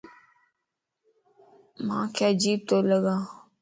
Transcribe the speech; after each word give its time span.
مانک 1.87 2.15
عجيب 2.29 2.59
تو 2.67 2.77
لڳا 2.89 3.15